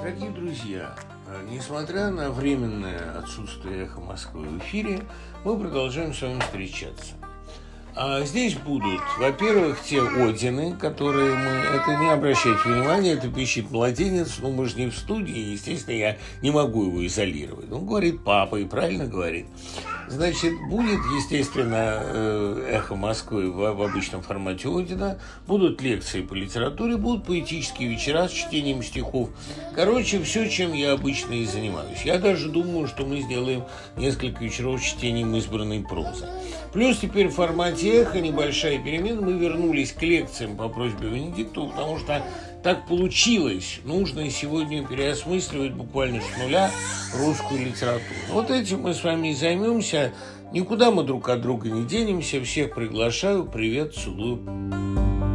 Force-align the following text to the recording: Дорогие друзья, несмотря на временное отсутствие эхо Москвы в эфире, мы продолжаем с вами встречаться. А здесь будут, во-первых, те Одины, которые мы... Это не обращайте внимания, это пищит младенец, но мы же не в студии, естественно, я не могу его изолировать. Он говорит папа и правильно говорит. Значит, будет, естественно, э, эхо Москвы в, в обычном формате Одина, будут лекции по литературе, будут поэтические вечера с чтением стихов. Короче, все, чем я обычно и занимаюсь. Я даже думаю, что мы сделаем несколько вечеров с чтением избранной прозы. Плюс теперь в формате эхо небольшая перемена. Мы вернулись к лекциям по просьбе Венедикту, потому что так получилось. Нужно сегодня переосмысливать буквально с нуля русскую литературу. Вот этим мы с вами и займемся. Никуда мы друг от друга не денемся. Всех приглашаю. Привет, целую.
Дорогие 0.00 0.30
друзья, 0.30 0.94
несмотря 1.50 2.10
на 2.10 2.30
временное 2.30 3.18
отсутствие 3.18 3.82
эхо 3.82 4.00
Москвы 4.00 4.46
в 4.46 4.58
эфире, 4.58 5.00
мы 5.44 5.58
продолжаем 5.58 6.14
с 6.14 6.22
вами 6.22 6.38
встречаться. 6.38 7.14
А 7.96 8.20
здесь 8.20 8.54
будут, 8.54 9.00
во-первых, 9.18 9.82
те 9.82 10.00
Одины, 10.00 10.76
которые 10.76 11.34
мы... 11.34 11.50
Это 11.50 11.96
не 11.96 12.12
обращайте 12.12 12.60
внимания, 12.64 13.14
это 13.14 13.28
пищит 13.28 13.72
младенец, 13.72 14.38
но 14.38 14.52
мы 14.52 14.66
же 14.66 14.76
не 14.76 14.88
в 14.88 14.96
студии, 14.96 15.36
естественно, 15.36 15.96
я 15.96 16.16
не 16.42 16.52
могу 16.52 16.84
его 16.84 17.04
изолировать. 17.04 17.70
Он 17.72 17.84
говорит 17.84 18.22
папа 18.22 18.54
и 18.54 18.66
правильно 18.66 19.06
говорит. 19.06 19.46
Значит, 20.08 20.54
будет, 20.68 21.00
естественно, 21.14 22.00
э, 22.02 22.70
эхо 22.72 22.96
Москвы 22.96 23.50
в, 23.50 23.56
в 23.56 23.82
обычном 23.82 24.22
формате 24.22 24.68
Одина, 24.68 25.18
будут 25.46 25.82
лекции 25.82 26.22
по 26.22 26.34
литературе, 26.34 26.96
будут 26.96 27.26
поэтические 27.26 27.90
вечера 27.90 28.26
с 28.26 28.32
чтением 28.32 28.82
стихов. 28.82 29.30
Короче, 29.74 30.22
все, 30.22 30.48
чем 30.48 30.72
я 30.72 30.92
обычно 30.92 31.34
и 31.34 31.44
занимаюсь. 31.44 32.02
Я 32.04 32.18
даже 32.18 32.48
думаю, 32.48 32.88
что 32.88 33.04
мы 33.04 33.20
сделаем 33.20 33.64
несколько 33.96 34.42
вечеров 34.42 34.80
с 34.80 34.84
чтением 34.84 35.36
избранной 35.36 35.82
прозы. 35.82 36.26
Плюс 36.72 36.98
теперь 36.98 37.28
в 37.28 37.34
формате 37.34 38.02
эхо 38.02 38.20
небольшая 38.20 38.78
перемена. 38.78 39.20
Мы 39.20 39.32
вернулись 39.34 39.92
к 39.92 40.02
лекциям 40.02 40.56
по 40.56 40.68
просьбе 40.68 41.08
Венедикту, 41.08 41.68
потому 41.68 41.98
что 41.98 42.22
так 42.62 42.86
получилось. 42.86 43.80
Нужно 43.84 44.28
сегодня 44.30 44.84
переосмысливать 44.86 45.72
буквально 45.72 46.20
с 46.20 46.42
нуля 46.42 46.70
русскую 47.18 47.64
литературу. 47.64 48.02
Вот 48.30 48.50
этим 48.50 48.82
мы 48.82 48.94
с 48.94 49.02
вами 49.02 49.28
и 49.28 49.34
займемся. 49.34 50.12
Никуда 50.52 50.90
мы 50.90 51.04
друг 51.04 51.28
от 51.28 51.40
друга 51.40 51.68
не 51.68 51.84
денемся. 51.84 52.42
Всех 52.42 52.74
приглашаю. 52.74 53.44
Привет, 53.44 53.94
целую. 53.94 55.27